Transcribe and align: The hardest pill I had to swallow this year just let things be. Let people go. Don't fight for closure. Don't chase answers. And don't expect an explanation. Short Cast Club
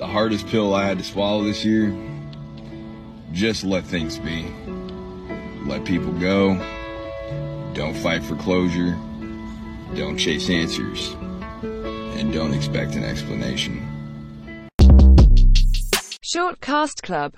The 0.00 0.06
hardest 0.06 0.46
pill 0.46 0.74
I 0.74 0.86
had 0.86 0.96
to 0.96 1.04
swallow 1.04 1.44
this 1.44 1.62
year 1.62 1.94
just 3.32 3.64
let 3.64 3.84
things 3.84 4.18
be. 4.18 4.46
Let 5.66 5.84
people 5.84 6.10
go. 6.12 6.54
Don't 7.74 7.94
fight 7.94 8.24
for 8.24 8.34
closure. 8.36 8.92
Don't 9.94 10.16
chase 10.16 10.48
answers. 10.48 11.14
And 12.16 12.32
don't 12.32 12.54
expect 12.54 12.94
an 12.94 13.04
explanation. 13.04 13.86
Short 16.22 16.62
Cast 16.62 17.02
Club 17.02 17.28